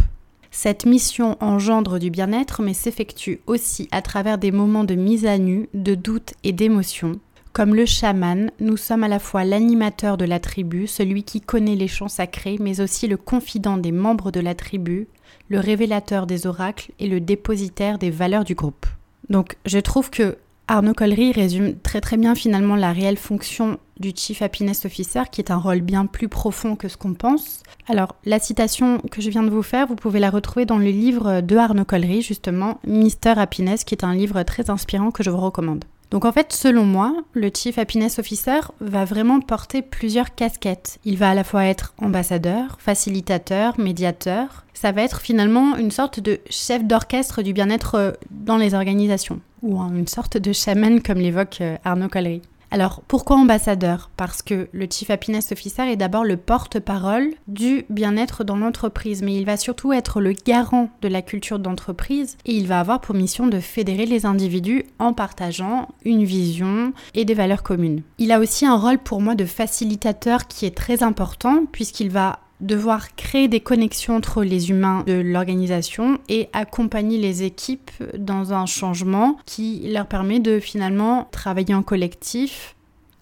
Cette 0.51 0.85
mission 0.85 1.35
engendre 1.39 2.00
du 2.00 2.11
bien-être 2.11 2.61
mais 2.61 2.73
s'effectue 2.73 3.41
aussi 3.47 3.88
à 3.91 4.01
travers 4.01 4.38
des 4.38 4.51
moments 4.51 4.83
de 4.83 4.94
mise 4.94 5.25
à 5.25 5.38
nu, 5.38 5.67
de 5.73 5.95
doute 5.95 6.33
et 6.44 6.51
d'émotion. 6.51 7.19
Comme 7.53 7.73
le 7.73 7.85
chaman, 7.85 8.51
nous 8.59 8.77
sommes 8.77 9.03
à 9.03 9.07
la 9.07 9.19
fois 9.19 9.45
l'animateur 9.45 10.17
de 10.17 10.25
la 10.25 10.39
tribu, 10.39 10.85
celui 10.85 11.23
qui 11.23 11.39
connaît 11.39 11.75
les 11.75 11.88
chants 11.88 12.07
sacrés, 12.07 12.57
mais 12.59 12.81
aussi 12.81 13.07
le 13.07 13.17
confident 13.17 13.77
des 13.77 13.91
membres 13.91 14.31
de 14.31 14.39
la 14.39 14.53
tribu, 14.53 15.07
le 15.50 15.60
révélateur 15.60 16.27
des 16.27 16.45
oracles 16.45 16.91
et 17.00 17.07
le 17.07 17.19
dépositaire 17.19 17.98
des 17.98 18.12
valeurs 18.12 18.43
du 18.43 18.55
groupe. 18.55 18.86
Donc 19.30 19.58
je 19.65 19.80
trouve 19.80 20.10
que 20.10 20.38
Arnaud 20.68 20.94
Collery 20.94 21.34
résume 21.34 21.75
très 21.80 22.00
très 22.00 22.18
bien 22.18 22.36
finalement 22.36 22.75
la 22.75 22.94
réelle 22.94 23.18
fonction 23.18 23.80
du 24.00 24.12
Chief 24.15 24.42
Happiness 24.42 24.86
Officer, 24.86 25.24
qui 25.32 25.42
est 25.42 25.51
un 25.51 25.58
rôle 25.58 25.82
bien 25.82 26.06
plus 26.06 26.30
profond 26.30 26.75
que 26.75 26.88
ce 26.88 26.98
qu'on 26.98 27.13
pense. 27.13 27.63
Alors 27.88 28.15
la 28.25 28.39
citation 28.39 29.00
que 29.12 29.22
je 29.22 29.30
viens 29.30 29.44
de 29.44 29.50
vous 29.50 29.62
faire, 29.62 29.88
vous 29.88 29.96
pouvez 29.96 30.20
la 30.20 30.30
retrouver 30.30 30.65
dans 30.65 30.77
le 30.77 30.86
livre 30.86 31.42
de 31.42 31.58
Arnaud 31.58 31.86
Collery, 31.86 32.22
justement, 32.22 32.80
Mister 32.88 33.34
Happiness, 33.36 33.84
qui 33.84 33.94
est 33.94 34.06
un 34.06 34.15
livre 34.15 34.42
très 34.44 34.70
inspirant 34.70 35.12
que 35.12 35.22
je 35.22 35.30
vous 35.30 35.38
recommande. 35.38 35.84
Donc 36.13 36.25
en 36.25 36.32
fait, 36.32 36.53
selon 36.53 36.86
moi, 36.86 37.12
le 37.34 37.50
Chief 37.51 37.79
Happiness 37.79 38.20
Officer 38.20 38.60
va 38.79 39.03
vraiment 39.03 39.39
porter 39.39 39.82
plusieurs 39.82 40.36
casquettes. 40.36 41.00
Il 41.05 41.17
va 41.17 41.32
à 41.32 41.34
la 41.34 41.43
fois 41.43 41.65
être 41.65 41.96
ambassadeur, 41.98 42.77
facilitateur, 42.79 43.79
médiateur. 43.79 44.63
Ça 44.75 44.91
va 44.91 45.01
être 45.01 45.22
finalement 45.22 45.75
une 45.75 45.89
sorte 45.89 46.20
de 46.20 46.39
chef 46.51 46.84
d'orchestre 46.84 47.41
du 47.41 47.51
bien-être 47.51 47.96
euh, 47.96 48.12
dans 48.29 48.58
les 48.58 48.75
organisations, 48.75 49.41
ou 49.63 49.82
une 49.82 50.08
sorte 50.08 50.38
de 50.38 50.53
chaman 50.53 51.01
comme 51.01 51.17
l'évoque 51.17 51.58
euh, 51.62 51.77
Arnaud 51.84 52.10
Collery. 52.10 52.43
Alors 52.74 53.03
pourquoi 53.08 53.36
ambassadeur? 53.36 54.10
Parce 54.18 54.42
que 54.42 54.68
le 54.72 54.88
Chief 54.89 55.12
Happiness 55.12 55.51
Officer 55.51 55.84
est 55.84 55.96
d'abord 55.96 56.24
le 56.24 56.38
porte-parole 56.38 57.30
du 57.48 57.86
bien-être 57.92 58.44
dans 58.44 58.56
l'entreprise, 58.56 59.22
mais 59.22 59.36
il 59.36 59.46
va 59.46 59.58
surtout 59.58 59.94
être 59.94 60.20
le 60.20 60.32
garant 60.32 60.89
de 61.03 61.08
la 61.08 61.22
culture 61.22 61.60
d'entreprise 61.60 62.36
et 62.46 62.56
il 62.56 62.65
va 62.65 62.80
avoir 62.80 63.00
pour 63.00 63.13
mission 63.13 63.46
de 63.46 63.60
fédérer 63.60 64.08
les 64.08 64.25
individus 64.25 64.86
en 64.98 65.13
partageant 65.13 65.89
une 66.03 66.24
vision 66.24 66.94
et 67.13 67.25
des 67.25 67.36
valeurs 67.36 67.62
communes. 67.62 68.01
Il 68.18 68.32
a 68.32 68.39
aussi 68.39 68.65
un 68.65 68.75
rôle 68.75 68.98
pour 68.98 69.22
moi 69.22 69.36
de 69.36 69.46
facilitateur 69.46 70.48
qui 70.48 70.65
est 70.65 70.75
très 70.75 71.03
important 71.03 71.68
puisqu'il 71.72 72.10
va 72.10 72.39
devoir 72.63 73.15
créer 73.15 73.48
des 73.48 73.60
connexions 73.60 74.15
entre 74.15 74.43
les 74.43 74.70
humains 74.70 75.03
de 75.05 75.13
l'organisation 75.13 76.17
et 76.29 76.50
accompagner 76.53 77.17
les 77.17 77.43
équipes 77.43 77.91
dans 78.17 78.53
un 78.53 78.65
changement 78.65 79.38
qui 79.46 79.88
leur 79.91 80.08
permet 80.08 80.39
de 80.39 80.60
finalement 80.60 81.27
travailler 81.32 81.75
en 81.75 81.84
collectif. 81.84 82.75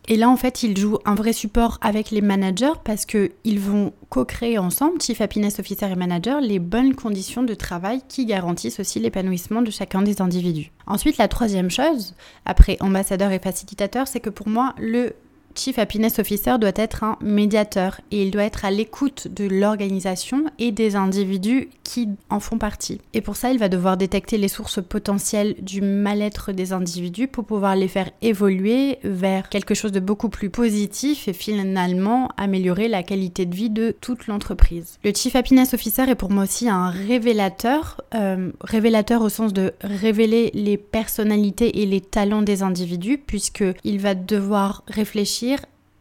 Et 0.07 0.17
là, 0.17 0.29
en 0.29 0.35
fait, 0.35 0.63
il 0.63 0.77
joue 0.77 0.97
un 1.05 1.15
vrai 1.15 1.31
support 1.31 1.77
avec 1.81 2.11
les 2.11 2.21
managers 2.21 2.73
parce 2.83 3.05
qu'ils 3.05 3.59
vont 3.59 3.93
co-créer 4.09 4.57
ensemble, 4.57 4.99
Chief 4.99 5.21
Happiness 5.21 5.59
Officer 5.59 5.89
et 5.91 5.95
Manager, 5.95 6.41
les 6.41 6.59
bonnes 6.59 6.95
conditions 6.95 7.43
de 7.43 7.53
travail 7.53 8.01
qui 8.07 8.25
garantissent 8.25 8.79
aussi 8.79 8.99
l'épanouissement 8.99 9.61
de 9.61 9.71
chacun 9.71 10.01
des 10.01 10.21
individus. 10.21 10.71
Ensuite, 10.87 11.17
la 11.17 11.27
troisième 11.27 11.69
chose, 11.69 12.15
après 12.45 12.77
ambassadeur 12.79 13.31
et 13.31 13.39
facilitateur, 13.39 14.07
c'est 14.07 14.19
que 14.19 14.31
pour 14.31 14.49
moi, 14.49 14.73
le 14.79 15.13
Chief 15.55 15.77
Happiness 15.77 16.19
Officer 16.19 16.57
doit 16.59 16.71
être 16.75 17.03
un 17.03 17.17
médiateur 17.21 17.99
et 18.11 18.23
il 18.23 18.31
doit 18.31 18.43
être 18.43 18.65
à 18.65 18.71
l'écoute 18.71 19.27
de 19.27 19.45
l'organisation 19.45 20.45
et 20.59 20.71
des 20.71 20.95
individus 20.95 21.69
qui 21.83 22.07
en 22.29 22.39
font 22.39 22.57
partie. 22.57 22.99
Et 23.13 23.21
pour 23.21 23.35
ça, 23.35 23.51
il 23.51 23.59
va 23.59 23.69
devoir 23.69 23.97
détecter 23.97 24.37
les 24.37 24.47
sources 24.47 24.81
potentielles 24.81 25.55
du 25.61 25.81
mal-être 25.81 26.51
des 26.51 26.73
individus 26.73 27.27
pour 27.27 27.45
pouvoir 27.45 27.75
les 27.75 27.87
faire 27.87 28.09
évoluer 28.21 28.99
vers 29.03 29.49
quelque 29.49 29.73
chose 29.73 29.91
de 29.91 29.99
beaucoup 29.99 30.29
plus 30.29 30.49
positif 30.49 31.27
et 31.27 31.33
finalement 31.33 32.29
améliorer 32.37 32.87
la 32.87 33.03
qualité 33.03 33.45
de 33.45 33.55
vie 33.55 33.69
de 33.69 33.95
toute 33.99 34.27
l'entreprise. 34.27 34.99
Le 35.03 35.11
Chief 35.13 35.35
Happiness 35.35 35.73
Officer 35.73 36.03
est 36.03 36.15
pour 36.15 36.31
moi 36.31 36.43
aussi 36.43 36.69
un 36.69 36.89
révélateur, 36.89 38.01
euh, 38.15 38.51
révélateur 38.61 39.21
au 39.21 39.29
sens 39.29 39.53
de 39.53 39.73
révéler 39.81 40.51
les 40.53 40.77
personnalités 40.77 41.81
et 41.81 41.85
les 41.85 42.01
talents 42.01 42.41
des 42.41 42.63
individus 42.63 43.17
puisqu'il 43.17 43.99
va 43.99 44.15
devoir 44.15 44.83
réfléchir 44.87 45.40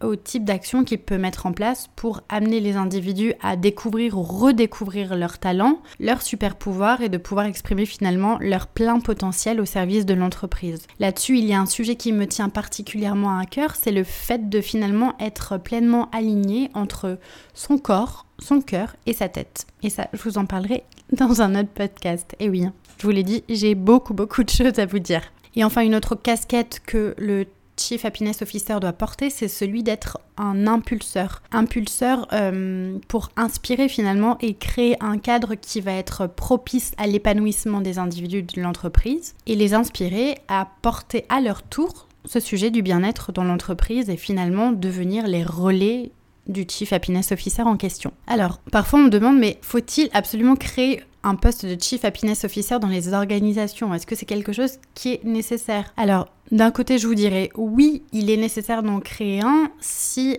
au 0.03 0.17
type 0.17 0.45
d'action 0.45 0.85
qu'il 0.85 0.99
peut 0.99 1.19
mettre 1.19 1.47
en 1.47 1.53
place 1.53 1.89
pour 1.95 2.23
amener 2.29 2.61
les 2.61 2.77
individus 2.77 3.35
à 3.43 3.57
découvrir 3.57 4.17
ou 4.17 4.23
redécouvrir 4.23 5.15
leurs 5.15 5.39
talents, 5.39 5.83
leurs 5.99 6.23
super 6.23 6.57
pouvoirs 6.57 7.03
et 7.03 7.09
de 7.09 7.19
pouvoir 7.19 7.47
exprimer 7.47 7.87
finalement 7.87 8.39
leur 8.41 8.67
plein 8.67 9.01
potentiel 9.01 9.61
au 9.61 9.65
service 9.65 10.07
de 10.07 10.15
l'entreprise. 10.15 10.87
Là-dessus, 10.99 11.39
il 11.39 11.45
y 11.45 11.53
a 11.53 11.61
un 11.61 11.67
sujet 11.67 11.97
qui 11.97 12.13
me 12.13 12.27
tient 12.27 12.49
particulièrement 12.49 13.39
à 13.39 13.45
cœur, 13.45 13.77
c'est 13.77 13.93
le 13.93 14.05
fait 14.05 14.49
de 14.49 14.61
finalement 14.61 15.15
être 15.21 15.59
pleinement 15.59 16.09
aligné 16.13 16.71
entre 16.75 17.19
son 17.55 17.79
corps, 17.79 18.27
son 18.39 18.61
cœur 18.61 18.97
et 19.07 19.13
sa 19.13 19.29
tête. 19.29 19.67
Et 19.83 19.91
ça, 19.91 20.09
je 20.13 20.23
vous 20.23 20.39
en 20.39 20.47
parlerai 20.47 20.85
dans 21.13 21.43
un 21.43 21.55
autre 21.55 21.71
podcast. 21.75 22.35
Et 22.41 22.49
oui, 22.49 22.65
je 22.99 23.03
vous 23.03 23.11
l'ai 23.11 23.23
dit, 23.23 23.45
j'ai 23.49 23.75
beaucoup 23.75 24.15
beaucoup 24.15 24.45
de 24.45 24.51
choses 24.51 24.79
à 24.79 24.87
vous 24.87 24.99
dire. 24.99 25.23
Et 25.57 25.65
enfin, 25.65 25.83
une 25.83 25.97
autre 25.97 26.15
casquette 26.15 26.81
que 26.87 27.15
le 27.19 27.45
Chief 27.81 28.05
Happiness 28.05 28.43
Officer 28.43 28.79
doit 28.81 28.93
porter, 28.93 29.31
c'est 29.31 29.49
celui 29.49 29.83
d'être 29.83 30.19
un 30.37 30.67
impulseur. 30.67 31.43
Impulseur 31.53 32.29
euh, 32.33 32.99
pour 33.09 33.31
inspirer 33.37 33.89
finalement 33.89 34.37
et 34.41 34.55
créer 34.55 34.97
un 35.03 35.19
cadre 35.19 35.55
qui 35.55 35.81
va 35.81 35.93
être 35.93 36.27
propice 36.27 36.93
à 36.99 37.07
l'épanouissement 37.07 37.81
des 37.81 37.99
individus 37.99 38.43
de 38.43 38.61
l'entreprise 38.61 39.35
et 39.47 39.57
les 39.57 39.75
inspirer 39.75 40.39
à 40.49 40.69
porter 40.83 41.25
à 41.29 41.41
leur 41.41 41.63
tour 41.63 42.07
ce 42.27 42.41
sujet 42.41 42.71
du 42.71 42.83
bien-être 42.83 43.33
dans 43.33 43.45
l'entreprise 43.45 44.11
et 44.11 44.17
finalement 44.17 44.73
devenir 44.73 45.27
les 45.27 45.43
relais 45.43 46.13
du 46.47 46.67
Chief 46.69 46.93
Happiness 46.93 47.33
Officer 47.33 47.63
en 47.63 47.77
question. 47.77 48.13
Alors, 48.27 48.59
parfois 48.71 48.99
on 48.99 49.05
me 49.05 49.11
demande, 49.11 49.39
mais 49.39 49.59
faut-il 49.63 50.11
absolument 50.13 50.57
créer 50.57 51.03
un 51.23 51.35
poste 51.35 51.67
de 51.67 51.81
Chief 51.81 52.05
Happiness 52.05 52.45
Officer 52.45 52.79
dans 52.79 52.89
les 52.89 53.13
organisations? 53.13 53.93
Est-ce 53.95 54.07
que 54.07 54.15
c'est 54.15 54.27
quelque 54.27 54.53
chose 54.53 54.79
qui 54.95 55.15
est 55.15 55.25
nécessaire? 55.25 55.93
Alors, 55.97 56.29
d'un 56.51 56.71
côté, 56.71 56.99
je 56.99 57.07
vous 57.07 57.15
dirais 57.15 57.51
oui, 57.57 58.03
il 58.13 58.31
est 58.31 58.37
nécessaire 58.37 58.83
d'en 58.83 59.01
créer 59.01 59.41
un 59.41 59.71
si 59.81 60.39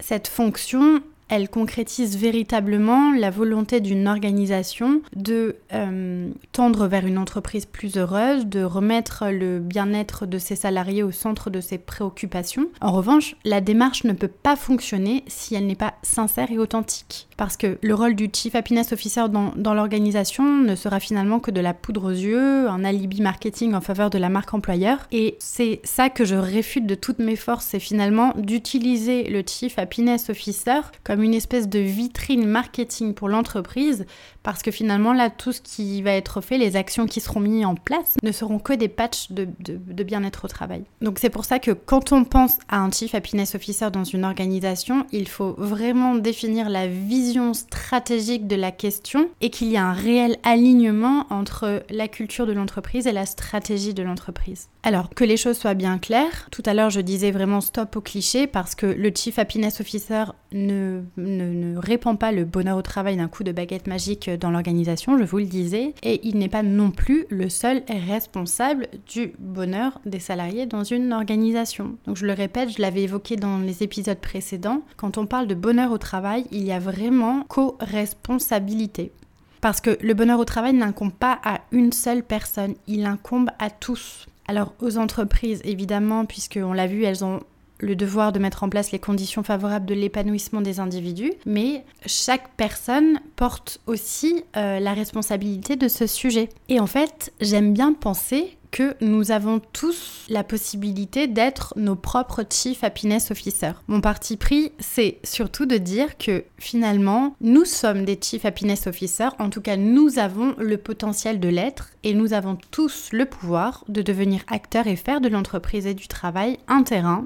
cette 0.00 0.28
fonction 0.28 1.00
elle 1.28 1.48
concrétise 1.48 2.16
véritablement 2.16 3.12
la 3.12 3.30
volonté 3.30 3.80
d'une 3.80 4.06
organisation 4.06 5.00
de 5.14 5.56
euh, 5.72 6.30
tendre 6.52 6.86
vers 6.86 7.06
une 7.06 7.18
entreprise 7.18 7.66
plus 7.66 7.96
heureuse, 7.96 8.46
de 8.46 8.62
remettre 8.62 9.28
le 9.30 9.58
bien-être 9.58 10.26
de 10.26 10.38
ses 10.38 10.56
salariés 10.56 11.02
au 11.02 11.10
centre 11.10 11.50
de 11.50 11.60
ses 11.60 11.78
préoccupations. 11.78 12.68
En 12.80 12.92
revanche, 12.92 13.36
la 13.44 13.60
démarche 13.60 14.04
ne 14.04 14.12
peut 14.12 14.28
pas 14.28 14.56
fonctionner 14.56 15.24
si 15.26 15.54
elle 15.54 15.66
n'est 15.66 15.74
pas 15.74 15.94
sincère 16.02 16.50
et 16.52 16.58
authentique. 16.58 17.28
Parce 17.36 17.56
que 17.56 17.78
le 17.82 17.94
rôle 17.94 18.14
du 18.14 18.30
Chief 18.32 18.54
Happiness 18.54 18.92
Officer 18.92 19.28
dans, 19.28 19.52
dans 19.56 19.74
l'organisation 19.74 20.44
ne 20.44 20.74
sera 20.74 21.00
finalement 21.00 21.40
que 21.40 21.50
de 21.50 21.60
la 21.60 21.74
poudre 21.74 22.04
aux 22.04 22.10
yeux, 22.10 22.68
un 22.68 22.84
alibi 22.84 23.20
marketing 23.20 23.74
en 23.74 23.80
faveur 23.80 24.10
de 24.10 24.18
la 24.18 24.28
marque 24.28 24.54
employeur. 24.54 25.06
Et 25.12 25.36
c'est 25.38 25.80
ça 25.84 26.08
que 26.08 26.24
je 26.24 26.36
réfute 26.36 26.86
de 26.86 26.94
toutes 26.94 27.18
mes 27.18 27.36
forces, 27.36 27.66
c'est 27.66 27.80
finalement 27.80 28.32
d'utiliser 28.36 29.24
le 29.24 29.42
Chief 29.46 29.78
Happiness 29.78 30.30
Officer 30.30 30.80
comme 31.04 31.15
une 31.22 31.34
espèce 31.34 31.68
de 31.68 31.78
vitrine 31.78 32.46
marketing 32.46 33.14
pour 33.14 33.28
l'entreprise, 33.28 34.06
parce 34.42 34.62
que 34.62 34.70
finalement 34.70 35.12
là, 35.12 35.30
tout 35.30 35.52
ce 35.52 35.60
qui 35.60 36.02
va 36.02 36.12
être 36.12 36.40
fait, 36.40 36.58
les 36.58 36.76
actions 36.76 37.06
qui 37.06 37.20
seront 37.20 37.40
mises 37.40 37.64
en 37.64 37.74
place, 37.74 38.16
ne 38.22 38.32
seront 38.32 38.58
que 38.58 38.72
des 38.72 38.88
patchs 38.88 39.30
de, 39.32 39.48
de 39.60 40.02
bien-être 40.04 40.44
au 40.44 40.48
travail. 40.48 40.84
Donc 41.00 41.18
c'est 41.18 41.30
pour 41.30 41.44
ça 41.44 41.58
que 41.58 41.70
quand 41.70 42.12
on 42.12 42.24
pense 42.24 42.58
à 42.68 42.80
un 42.80 42.90
Chief 42.90 43.14
Happiness 43.14 43.54
Officer 43.54 43.90
dans 43.90 44.04
une 44.04 44.24
organisation, 44.24 45.06
il 45.12 45.28
faut 45.28 45.54
vraiment 45.58 46.14
définir 46.14 46.68
la 46.68 46.86
vision 46.86 47.54
stratégique 47.54 48.46
de 48.46 48.56
la 48.56 48.72
question 48.72 49.28
et 49.40 49.50
qu'il 49.50 49.68
y 49.68 49.76
a 49.76 49.84
un 49.84 49.92
réel 49.92 50.36
alignement 50.42 51.26
entre 51.30 51.82
la 51.90 52.08
culture 52.08 52.46
de 52.46 52.52
l'entreprise 52.52 53.06
et 53.06 53.12
la 53.12 53.26
stratégie 53.26 53.94
de 53.94 54.02
l'entreprise. 54.02 54.68
Alors, 54.82 55.10
que 55.10 55.24
les 55.24 55.36
choses 55.36 55.58
soient 55.58 55.74
bien 55.74 55.98
claires, 55.98 56.48
tout 56.50 56.62
à 56.66 56.74
l'heure 56.74 56.90
je 56.90 57.00
disais 57.00 57.30
vraiment 57.30 57.60
stop 57.60 57.96
au 57.96 58.00
cliché 58.00 58.46
parce 58.46 58.74
que 58.74 58.86
le 58.86 59.10
Chief 59.14 59.38
Happiness 59.38 59.80
Officer 59.80 60.24
ne, 60.52 61.02
ne, 61.16 61.76
répand 61.78 62.18
pas 62.18 62.32
le 62.32 62.44
bonheur 62.44 62.76
au 62.76 62.82
travail 62.82 63.16
d'un 63.16 63.28
coup 63.28 63.44
de 63.44 63.52
baguette 63.52 63.86
magique 63.86 64.30
dans 64.30 64.50
l'organisation, 64.50 65.18
je 65.18 65.24
vous 65.24 65.38
le 65.38 65.44
disais, 65.44 65.94
et 66.02 66.20
il 66.26 66.36
n'est 66.38 66.48
pas 66.48 66.62
non 66.62 66.90
plus 66.90 67.26
le 67.28 67.48
seul 67.48 67.82
responsable 67.88 68.86
du 69.06 69.32
bonheur 69.38 70.00
des 70.06 70.20
salariés 70.20 70.66
dans 70.66 70.84
une 70.84 71.12
organisation. 71.12 71.96
Donc 72.06 72.16
je 72.16 72.26
le 72.26 72.32
répète, 72.32 72.70
je 72.70 72.82
l'avais 72.82 73.02
évoqué 73.02 73.36
dans 73.36 73.58
les 73.58 73.82
épisodes 73.82 74.18
précédents, 74.18 74.82
quand 74.96 75.18
on 75.18 75.26
parle 75.26 75.46
de 75.46 75.54
bonheur 75.54 75.92
au 75.92 75.98
travail, 75.98 76.46
il 76.50 76.64
y 76.64 76.72
a 76.72 76.78
vraiment 76.78 77.44
co-responsabilité. 77.48 79.12
Parce 79.60 79.80
que 79.80 79.98
le 80.00 80.14
bonheur 80.14 80.38
au 80.38 80.44
travail 80.44 80.74
n'incombe 80.74 81.12
pas 81.12 81.38
à 81.42 81.60
une 81.72 81.92
seule 81.92 82.22
personne, 82.22 82.74
il 82.86 83.04
incombe 83.04 83.50
à 83.58 83.70
tous. 83.70 84.26
Alors 84.48 84.74
aux 84.80 84.98
entreprises, 84.98 85.60
évidemment, 85.64 86.24
puisqu'on 86.24 86.72
l'a 86.72 86.86
vu, 86.86 87.04
elles 87.04 87.24
ont 87.24 87.40
le 87.78 87.96
devoir 87.96 88.32
de 88.32 88.38
mettre 88.38 88.62
en 88.62 88.68
place 88.68 88.92
les 88.92 88.98
conditions 88.98 89.42
favorables 89.42 89.86
de 89.86 89.94
l'épanouissement 89.94 90.60
des 90.60 90.80
individus, 90.80 91.32
mais 91.44 91.84
chaque 92.06 92.48
personne 92.56 93.20
porte 93.36 93.80
aussi 93.86 94.44
euh, 94.56 94.80
la 94.80 94.94
responsabilité 94.94 95.76
de 95.76 95.88
ce 95.88 96.06
sujet. 96.06 96.48
Et 96.68 96.80
en 96.80 96.86
fait, 96.86 97.32
j'aime 97.40 97.72
bien 97.72 97.92
penser 97.92 98.56
que 98.76 98.94
nous 99.00 99.30
avons 99.30 99.58
tous 99.72 100.26
la 100.28 100.44
possibilité 100.44 101.28
d'être 101.28 101.72
nos 101.76 101.96
propres 101.96 102.44
Chief 102.50 102.84
Happiness 102.84 103.30
Officer. 103.30 103.70
Mon 103.88 104.02
parti 104.02 104.36
pris, 104.36 104.70
c'est 104.78 105.18
surtout 105.24 105.64
de 105.64 105.78
dire 105.78 106.18
que 106.18 106.44
finalement, 106.58 107.34
nous 107.40 107.64
sommes 107.64 108.04
des 108.04 108.18
Chief 108.20 108.44
Happiness 108.44 108.86
Officer, 108.86 109.28
en 109.38 109.48
tout 109.48 109.62
cas 109.62 109.78
nous 109.78 110.18
avons 110.18 110.54
le 110.58 110.76
potentiel 110.76 111.40
de 111.40 111.48
l'être 111.48 111.92
et 112.04 112.12
nous 112.12 112.34
avons 112.34 112.58
tous 112.70 113.08
le 113.12 113.24
pouvoir 113.24 113.82
de 113.88 114.02
devenir 114.02 114.42
acteurs 114.46 114.86
et 114.86 114.96
faire 114.96 115.22
de 115.22 115.28
l'entreprise 115.28 115.86
et 115.86 115.94
du 115.94 116.06
travail 116.06 116.58
un 116.68 116.82
terrain 116.82 117.24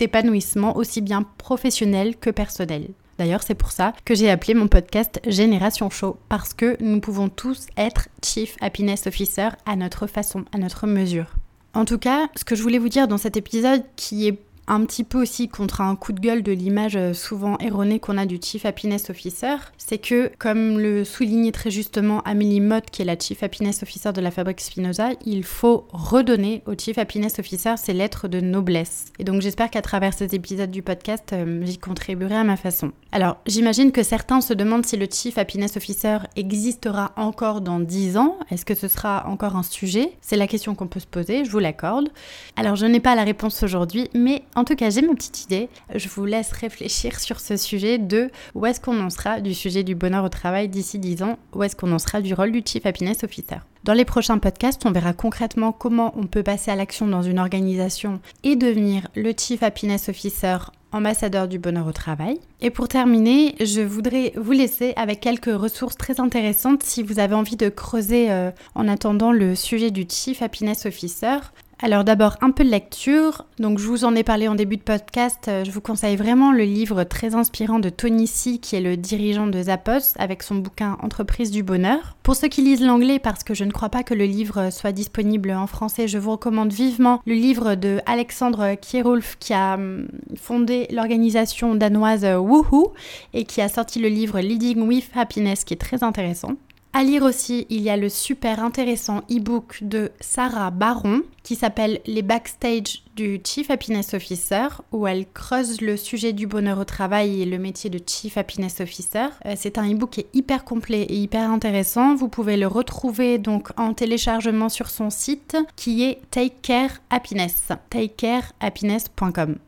d'épanouissement 0.00 0.76
aussi 0.76 1.02
bien 1.02 1.22
professionnel 1.38 2.16
que 2.16 2.30
personnel. 2.30 2.88
D'ailleurs, 3.20 3.42
c'est 3.42 3.54
pour 3.54 3.70
ça 3.70 3.92
que 4.06 4.14
j'ai 4.14 4.30
appelé 4.30 4.54
mon 4.54 4.66
podcast 4.66 5.20
Génération 5.26 5.90
Show, 5.90 6.16
parce 6.30 6.54
que 6.54 6.82
nous 6.82 7.00
pouvons 7.00 7.28
tous 7.28 7.66
être 7.76 8.08
Chief 8.24 8.56
Happiness 8.62 9.06
Officer 9.06 9.50
à 9.66 9.76
notre 9.76 10.06
façon, 10.06 10.46
à 10.52 10.56
notre 10.56 10.86
mesure. 10.86 11.26
En 11.74 11.84
tout 11.84 11.98
cas, 11.98 12.28
ce 12.34 12.44
que 12.46 12.54
je 12.54 12.62
voulais 12.62 12.78
vous 12.78 12.88
dire 12.88 13.08
dans 13.08 13.18
cet 13.18 13.36
épisode 13.36 13.82
qui 13.94 14.26
est 14.26 14.38
un 14.66 14.84
petit 14.84 15.04
peu 15.04 15.20
aussi 15.20 15.48
contre 15.48 15.80
un 15.80 15.96
coup 15.96 16.12
de 16.12 16.20
gueule 16.20 16.42
de 16.42 16.52
l'image 16.52 16.96
euh, 16.96 17.12
souvent 17.12 17.58
erronée 17.58 18.00
qu'on 18.00 18.18
a 18.18 18.26
du 18.26 18.38
Chief 18.42 18.64
Happiness 18.64 19.10
Officer, 19.10 19.56
c'est 19.78 19.98
que, 19.98 20.30
comme 20.38 20.78
le 20.78 21.04
soulignait 21.04 21.52
très 21.52 21.70
justement 21.70 22.20
Amélie 22.22 22.60
Mott, 22.60 22.84
qui 22.90 23.02
est 23.02 23.04
la 23.04 23.18
Chief 23.18 23.42
Happiness 23.42 23.82
Officer 23.82 24.12
de 24.12 24.20
la 24.20 24.30
fabrique 24.30 24.60
Spinoza, 24.60 25.10
il 25.24 25.44
faut 25.44 25.86
redonner 25.92 26.62
au 26.66 26.72
Chief 26.78 26.98
Happiness 26.98 27.38
Officer 27.38 27.74
ses 27.76 27.92
lettres 27.92 28.28
de 28.28 28.40
noblesse. 28.40 29.06
Et 29.18 29.24
donc 29.24 29.42
j'espère 29.42 29.70
qu'à 29.70 29.82
travers 29.82 30.14
cet 30.14 30.34
épisode 30.34 30.70
du 30.70 30.82
podcast, 30.82 31.32
euh, 31.32 31.62
j'y 31.64 31.78
contribuerai 31.78 32.36
à 32.36 32.44
ma 32.44 32.56
façon. 32.56 32.92
Alors, 33.12 33.38
j'imagine 33.46 33.90
que 33.90 34.04
certains 34.04 34.40
se 34.40 34.54
demandent 34.54 34.86
si 34.86 34.96
le 34.96 35.06
Chief 35.10 35.36
Happiness 35.36 35.76
Officer 35.76 36.18
existera 36.36 37.12
encore 37.16 37.60
dans 37.60 37.80
10 37.80 38.16
ans. 38.16 38.38
Est-ce 38.50 38.64
que 38.64 38.76
ce 38.76 38.86
sera 38.86 39.26
encore 39.26 39.56
un 39.56 39.64
sujet? 39.64 40.12
C'est 40.20 40.36
la 40.36 40.46
question 40.46 40.76
qu'on 40.76 40.86
peut 40.86 41.00
se 41.00 41.06
poser, 41.06 41.44
je 41.44 41.50
vous 41.50 41.58
l'accorde. 41.58 42.08
Alors, 42.56 42.76
je 42.76 42.86
n'ai 42.86 43.00
pas 43.00 43.16
la 43.16 43.24
réponse 43.24 43.62
aujourd'hui, 43.64 44.08
mais 44.14 44.42
en 44.56 44.64
tout 44.64 44.74
cas, 44.74 44.90
j'ai 44.90 45.02
ma 45.02 45.14
petite 45.14 45.44
idée. 45.44 45.68
Je 45.94 46.08
vous 46.08 46.24
laisse 46.24 46.52
réfléchir 46.52 47.20
sur 47.20 47.40
ce 47.40 47.56
sujet 47.56 47.98
de 47.98 48.30
où 48.54 48.66
est-ce 48.66 48.80
qu'on 48.80 49.00
en 49.00 49.10
sera 49.10 49.40
du 49.40 49.54
sujet 49.54 49.84
du 49.84 49.94
bonheur 49.94 50.24
au 50.24 50.28
travail 50.28 50.68
d'ici 50.68 50.98
10 50.98 51.22
ans, 51.22 51.38
où 51.54 51.62
est-ce 51.62 51.76
qu'on 51.76 51.92
en 51.92 51.98
sera 51.98 52.20
du 52.20 52.34
rôle 52.34 52.52
du 52.52 52.62
Chief 52.64 52.84
Happiness 52.84 53.22
Officer. 53.24 53.58
Dans 53.84 53.94
les 53.94 54.04
prochains 54.04 54.38
podcasts, 54.38 54.84
on 54.84 54.92
verra 54.92 55.12
concrètement 55.12 55.72
comment 55.72 56.12
on 56.16 56.26
peut 56.26 56.42
passer 56.42 56.70
à 56.70 56.76
l'action 56.76 57.06
dans 57.06 57.22
une 57.22 57.38
organisation 57.38 58.20
et 58.44 58.56
devenir 58.56 59.08
le 59.14 59.32
Chief 59.36 59.62
Happiness 59.62 60.08
Officer 60.08 60.58
ambassadeur 60.92 61.48
du 61.48 61.58
bonheur 61.58 61.86
au 61.86 61.92
travail. 61.92 62.40
Et 62.60 62.70
pour 62.70 62.88
terminer, 62.88 63.54
je 63.60 63.80
voudrais 63.80 64.32
vous 64.36 64.52
laisser 64.52 64.92
avec 64.96 65.20
quelques 65.20 65.54
ressources 65.54 65.96
très 65.96 66.20
intéressantes 66.20 66.82
si 66.82 67.02
vous 67.02 67.18
avez 67.18 67.34
envie 67.34 67.56
de 67.56 67.68
creuser 67.68 68.30
euh, 68.30 68.50
en 68.74 68.88
attendant 68.88 69.32
le 69.32 69.54
sujet 69.54 69.90
du 69.90 70.04
Chief 70.08 70.42
Happiness 70.42 70.86
Officer. 70.86 71.38
Alors 71.82 72.04
d'abord 72.04 72.36
un 72.42 72.50
peu 72.50 72.62
de 72.62 72.68
lecture. 72.68 73.46
Donc 73.58 73.78
je 73.78 73.86
vous 73.86 74.04
en 74.04 74.14
ai 74.14 74.22
parlé 74.22 74.48
en 74.48 74.54
début 74.54 74.76
de 74.76 74.82
podcast. 74.82 75.48
Euh, 75.48 75.64
je 75.64 75.70
vous 75.70 75.80
conseille 75.80 76.16
vraiment 76.16 76.52
le 76.52 76.64
livre 76.64 77.04
très 77.04 77.34
inspirant 77.34 77.78
de 77.78 77.88
Tony 77.88 78.26
C 78.26 78.58
qui 78.58 78.76
est 78.76 78.82
le 78.82 78.98
dirigeant 78.98 79.46
de 79.46 79.62
Zappos 79.62 80.14
avec 80.18 80.42
son 80.42 80.56
bouquin 80.56 80.98
Entreprise 81.00 81.50
du 81.50 81.62
bonheur. 81.62 82.18
Pour 82.22 82.36
ceux 82.36 82.48
qui 82.48 82.60
lisent 82.60 82.84
l'anglais 82.84 83.18
parce 83.18 83.44
que 83.44 83.54
je 83.54 83.64
ne 83.64 83.72
crois 83.72 83.88
pas 83.88 84.02
que 84.02 84.12
le 84.12 84.26
livre 84.26 84.68
soit 84.70 84.92
disponible 84.92 85.52
en 85.52 85.66
français, 85.66 86.06
je 86.06 86.18
vous 86.18 86.32
recommande 86.32 86.70
vivement 86.70 87.22
le 87.24 87.32
livre 87.32 87.76
de 87.76 88.00
Alexandre 88.04 88.74
Kierulf 88.74 89.38
qui 89.40 89.54
a 89.54 89.74
hum, 89.74 90.06
fondé 90.36 90.86
l'organisation 90.90 91.74
danoise 91.76 92.26
Woohoo 92.26 92.92
et 93.32 93.44
qui 93.44 93.62
a 93.62 93.70
sorti 93.70 94.00
le 94.00 94.08
livre 94.08 94.38
Leading 94.40 94.86
with 94.86 95.10
Happiness 95.16 95.64
qui 95.64 95.72
est 95.72 95.78
très 95.78 96.04
intéressant. 96.04 96.56
À 96.92 97.04
lire 97.04 97.22
aussi, 97.22 97.68
il 97.70 97.82
y 97.82 97.90
a 97.90 97.96
le 97.96 98.08
super 98.08 98.64
intéressant 98.64 99.18
e-book 99.30 99.78
de 99.82 100.10
Sarah 100.18 100.72
Baron 100.72 101.22
qui 101.44 101.54
s'appelle 101.54 102.00
Les 102.04 102.22
backstage 102.22 103.04
du 103.14 103.40
Chief 103.44 103.70
Happiness 103.70 104.12
Officer 104.12 104.66
où 104.90 105.06
elle 105.06 105.26
creuse 105.32 105.80
le 105.82 105.96
sujet 105.96 106.32
du 106.32 106.48
bonheur 106.48 106.80
au 106.80 106.84
travail 106.84 107.42
et 107.42 107.46
le 107.46 107.58
métier 107.58 107.90
de 107.90 108.00
Chief 108.04 108.36
Happiness 108.36 108.80
Officer. 108.80 109.26
Euh, 109.46 109.54
c'est 109.56 109.78
un 109.78 109.88
e-book 109.88 110.10
qui 110.10 110.20
est 110.20 110.28
hyper 110.34 110.64
complet 110.64 111.02
et 111.02 111.14
hyper 111.14 111.48
intéressant. 111.48 112.16
Vous 112.16 112.28
pouvez 112.28 112.56
le 112.56 112.66
retrouver 112.66 113.38
donc 113.38 113.68
en 113.78 113.94
téléchargement 113.94 114.68
sur 114.68 114.90
son 114.90 115.10
site 115.10 115.56
qui 115.76 116.02
est 116.02 116.20
Take 116.32 116.56
Care 116.60 116.90
Happiness, 117.08 117.68
takecarehappiness.com. 117.90 119.58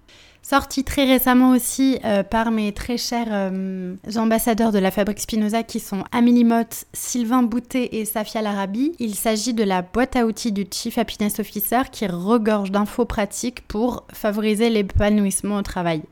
Sorti 0.42 0.82
très 0.82 1.04
récemment 1.04 1.50
aussi 1.50 1.99
euh, 2.04 2.25
par 2.25 2.50
mes 2.50 2.72
très 2.72 2.99
chers 2.99 3.28
euh, 3.30 3.94
ambassadeurs 4.16 4.72
de 4.72 4.80
la 4.80 4.90
fabrique 4.90 5.20
Spinoza 5.20 5.62
qui 5.62 5.78
sont 5.78 6.02
Amélie 6.11 6.44
Mott, 6.44 6.84
Sylvain 6.92 7.44
Boutet 7.44 7.90
et 7.92 8.04
Safia 8.04 8.42
Larabi. 8.42 8.92
Il 8.99 9.14
s'agit 9.14 9.54
de 9.54 9.62
la 9.62 9.82
boîte 9.82 10.16
à 10.16 10.26
outils 10.26 10.50
du 10.50 10.66
Chief 10.68 10.99
Happiness 10.99 11.38
Officer 11.38 11.82
qui 11.92 12.06
regorge 12.06 12.72
d'infos 12.72 13.04
pratiques 13.04 13.66
pour 13.68 14.04
favoriser 14.12 14.68
l'épanouissement 14.68 15.58
au 15.58 15.62
travail. 15.62 16.02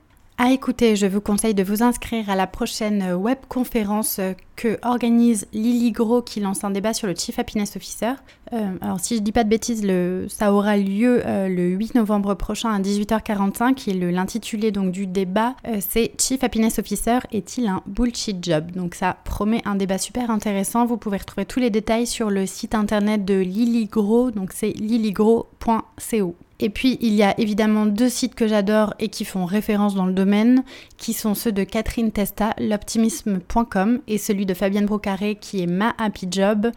À 0.43 0.53
écouter, 0.53 0.97
je 0.97 1.05
vous 1.05 1.21
conseille 1.21 1.53
de 1.53 1.63
vous 1.63 1.83
inscrire 1.83 2.31
à 2.31 2.35
la 2.35 2.47
prochaine 2.47 3.13
webconférence 3.13 4.23
que 4.57 4.79
organise 4.81 5.47
Lily 5.53 5.93
Gros 5.93 6.23
qui 6.23 6.41
lance 6.41 6.65
un 6.65 6.71
débat 6.71 6.95
sur 6.95 7.07
le 7.07 7.15
Chief 7.15 7.39
Happiness 7.39 7.77
Officer. 7.77 8.13
Euh, 8.55 8.73
alors 8.81 9.01
si 9.01 9.17
je 9.17 9.21
dis 9.21 9.33
pas 9.33 9.45
de 9.45 9.51
bêtises, 9.51 9.87
ça 10.35 10.55
aura 10.55 10.79
lieu 10.79 11.21
euh, 11.27 11.47
le 11.47 11.69
8 11.69 11.95
novembre 11.95 12.33
prochain 12.33 12.71
à 12.71 12.81
18h45 12.81 13.91
et 13.91 13.93
l'intitulé 14.11 14.73
donc 14.73 14.93
du 14.93 15.07
débat 15.07 15.57
euh, 15.69 15.77
c'est 15.87 16.13
Chief 16.19 16.43
Happiness 16.43 16.79
Officer 16.79 17.19
est-il 17.33 17.69
un 17.69 17.83
bullshit 17.85 18.43
job? 18.43 18.71
Donc 18.71 18.95
ça 18.95 19.19
promet 19.25 19.61
un 19.67 19.75
débat 19.75 19.99
super 19.99 20.31
intéressant. 20.31 20.87
Vous 20.87 20.97
pouvez 20.97 21.19
retrouver 21.19 21.45
tous 21.45 21.61
les 21.61 21.69
détails 21.69 22.07
sur 22.07 22.31
le 22.31 22.47
site 22.47 22.75
internet 22.75 23.27
de 23.27 23.35
Lily 23.35 23.89
Gros, 23.89 24.31
donc 24.31 24.53
c'est 24.55 24.71
lilygros.co. 24.71 26.35
Et 26.61 26.69
puis, 26.69 26.99
il 27.01 27.15
y 27.15 27.23
a 27.23 27.39
évidemment 27.41 27.87
deux 27.87 28.11
sites 28.11 28.35
que 28.35 28.47
j'adore 28.47 28.95
et 28.99 29.09
qui 29.09 29.25
font 29.25 29.47
référence 29.47 29.95
dans 29.95 30.07
le 30.07 30.13
domaine, 30.13 30.63
qui 30.99 31.15
sont 31.15 31.35
ceux 31.35 31.53
de 31.53 31.65
Catherine 31.65 32.13
Testa, 32.13 32.55
l'optimisme.com, 32.59 34.01
et 34.07 34.19
celui 34.19 34.45
de 34.45 34.55
Fabienne 34.55 34.87
Brocaré, 34.87 35.37
qui 35.37 35.63
est 35.63 35.67
Ma 35.67 35.95
Happy 35.99 36.29
Job. 36.31 36.71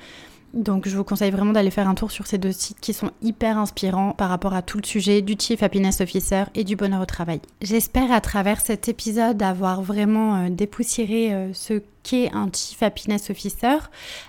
Donc 0.53 0.87
je 0.87 0.95
vous 0.95 1.03
conseille 1.03 1.31
vraiment 1.31 1.51
d'aller 1.51 1.71
faire 1.71 1.89
un 1.89 1.95
tour 1.95 2.11
sur 2.11 2.27
ces 2.27 2.37
deux 2.37 2.51
sites 2.51 2.79
qui 2.79 2.93
sont 2.93 3.09
hyper 3.23 3.57
inspirants 3.57 4.11
par 4.11 4.29
rapport 4.29 4.53
à 4.53 4.61
tout 4.61 4.77
le 4.77 4.85
sujet 4.85 5.23
du 5.23 5.35
Chief 5.37 5.63
Happiness 5.63 5.99
Officer 5.99 6.43
et 6.53 6.63
du 6.63 6.75
bonheur 6.75 7.01
au 7.01 7.05
travail. 7.05 7.41
J'espère 7.61 8.11
à 8.11 8.21
travers 8.21 8.61
cet 8.61 8.87
épisode 8.87 9.41
avoir 9.41 9.81
vraiment 9.81 10.35
euh, 10.35 10.49
dépoussiéré 10.49 11.33
euh, 11.33 11.49
ce 11.53 11.81
qu'est 12.03 12.29
un 12.33 12.49
Chief 12.53 12.81
Happiness 12.83 13.29
Officer, 13.29 13.77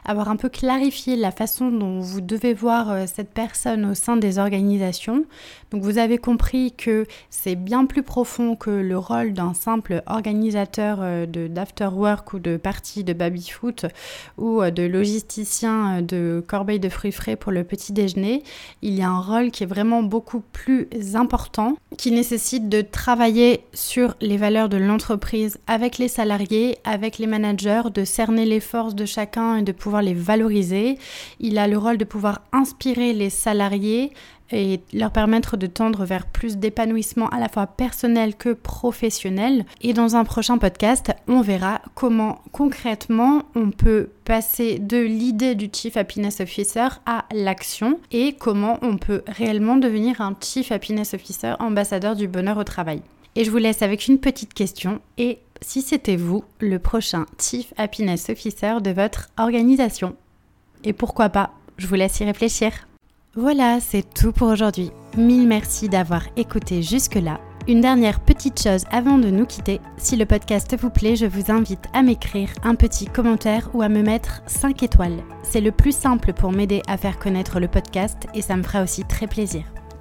avoir 0.05 0.29
un 0.29 0.37
peu 0.37 0.49
clarifié 0.49 1.17
la 1.17 1.33
façon 1.33 1.71
dont 1.71 2.01
vous 2.01 2.21
devez 2.21 2.55
voir 2.55 2.91
euh, 2.91 3.05
cette 3.13 3.31
personne 3.31 3.85
au 3.85 3.95
sein 3.95 4.17
des 4.17 4.39
organisations. 4.39 5.25
Donc 5.71 5.83
vous 5.83 5.99
avez 5.99 6.19
compris 6.19 6.73
que 6.73 7.05
c'est 7.31 7.57
bien 7.57 7.85
plus 7.85 8.05
profond 8.05 8.55
que 8.55 8.71
le 8.71 8.97
rôle 8.97 9.33
d'un 9.33 9.55
simple 9.55 10.03
organisateur 10.07 10.99
euh, 11.01 11.27
d'afterwork 11.27 12.33
ou 12.33 12.39
de 12.39 12.57
partie 12.57 13.03
de 13.03 13.13
baby-foot 13.13 13.87
ou 14.39 14.63
euh, 14.63 14.71
de 14.71 14.85
logisticien 14.85 16.01
de 16.01 16.45
corbeille 16.47 16.81
de 16.81 16.89
fruits 16.89 17.13
frais 17.13 17.37
pour 17.37 17.51
le 17.51 17.65
petit 17.65 17.93
déjeuner. 17.93 18.45
Il 18.83 18.95
y 18.95 19.03
a 19.03 19.09
un 19.09 19.21
rôle 19.21 19.51
qui 19.51 19.65
est 19.65 19.67
vraiment 19.67 20.03
beaucoup 20.03 20.43
plus 20.53 20.89
important, 21.15 21.77
qui 21.99 22.13
nécessite 22.13 22.69
de 22.69 22.81
travailler 22.81 23.65
sur 23.73 24.15
les 24.21 24.37
valeurs 24.37 24.69
de 24.69 24.77
l'entreprise 24.77 25.59
avec 25.67 25.99
les 25.99 26.09
salariés, 26.09 26.79
avec 26.85 27.19
les 27.19 27.27
managers 27.27 27.64
de 27.65 28.05
cerner 28.05 28.45
les 28.45 28.61
forces 28.61 28.95
de 28.95 29.07
chacun 29.07 29.57
et 29.57 29.63
de 29.63 29.73
pouvoir 29.73 30.03
les 30.03 30.15
valoriser. 30.15 30.99
Il 31.41 31.59
a 31.59 31.67
le 31.67 31.79
rôle 31.79 31.97
de 31.97 32.05
pouvoir 32.05 32.43
inspirer 32.53 33.13
les 33.13 33.31
salariés 33.31 34.13
et 34.53 34.81
leur 34.93 35.11
permettre 35.11 35.57
de 35.57 35.67
tendre 35.67 36.05
vers 36.05 36.27
plus 36.27 36.59
d'épanouissement 36.59 37.29
à 37.31 37.41
la 37.41 37.49
fois 37.49 37.67
personnel 37.67 38.37
que 38.37 38.53
professionnel. 38.53 39.65
Et 39.81 39.95
dans 39.95 40.17
un 40.17 40.25
prochain 40.25 40.59
podcast, 40.59 41.13
on 41.27 41.41
verra 41.41 41.81
comment 41.95 42.43
concrètement 42.53 43.45
on 43.55 43.71
peut 43.71 44.11
passer 44.25 44.79
de 44.79 44.99
l'idée 44.99 45.55
du 45.55 45.71
Chief 45.73 45.97
Happiness 45.97 46.41
Officer 46.41 46.89
à 47.07 47.25
l'action 47.33 47.99
et 48.13 48.35
comment 48.35 48.79
on 48.83 48.99
peut 48.99 49.23
réellement 49.27 49.77
devenir 49.77 50.21
un 50.21 50.37
Chief 50.39 50.71
Happiness 50.71 51.15
Officer 51.15 51.55
ambassadeur 51.59 52.15
du 52.15 52.29
bonheur 52.29 52.59
au 52.59 52.65
travail. 52.65 53.01
Et 53.37 53.45
je 53.45 53.51
vous 53.51 53.59
laisse 53.59 53.83
avec 53.83 54.07
une 54.07 54.19
petite 54.19 54.55
question. 54.55 55.01
Et 55.19 55.39
si 55.65 55.83
c'était 55.83 56.17
vous, 56.17 56.45
le 56.61 56.79
prochain 56.79 57.25
Chief 57.41 57.73
Happiness 57.79 58.29
Officer 58.29 58.75
de 58.83 58.91
votre 58.91 59.31
organisation 59.39 60.15
Et 60.85 60.93
pourquoi 60.93 61.31
pas 61.31 61.51
Je 61.79 61.87
vous 61.87 61.95
laisse 61.95 62.21
y 62.21 62.25
réfléchir. 62.25 62.87
Voilà, 63.35 63.81
c'est 63.81 64.05
tout 64.15 64.33
pour 64.33 64.49
aujourd'hui. 64.49 64.91
Mille 65.17 65.49
merci 65.49 65.89
d'avoir 65.89 66.23
écouté 66.37 66.83
jusque-là. 66.83 67.41
Une 67.67 67.81
dernière 67.81 68.21
petite 68.21 68.63
chose 68.63 68.85
avant 68.91 69.17
de 69.17 69.31
nous 69.31 69.47
quitter, 69.47 69.81
si 69.97 70.17
le 70.17 70.27
podcast 70.27 70.77
vous 70.79 70.91
plaît, 70.91 71.17
je 71.17 71.25
vous 71.25 71.51
invite 71.51 71.87
à 71.95 72.03
m'écrire 72.03 72.51
un 72.63 72.75
petit 72.75 73.07
commentaire 73.07 73.71
ou 73.73 73.81
à 73.81 73.89
me 73.89 74.03
mettre 74.03 74.43
5 74.47 74.83
étoiles. 74.83 75.25
C'est 75.43 75.63
le 75.63 75.73
plus 75.73 75.97
simple 75.97 76.35
pour 76.35 76.53
m'aider 76.53 76.83
à 76.87 76.99
faire 76.99 77.19
connaître 77.19 77.59
le 77.59 77.69
podcast 77.69 78.27
et 78.35 78.43
ça 78.43 78.57
me 78.57 78.63
fera 78.63 78.83
aussi 78.83 79.05
très 79.05 79.27
plaisir. 79.27 79.65